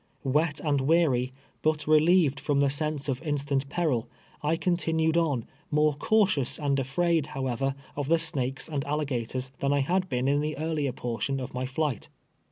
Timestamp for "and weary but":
0.61-1.85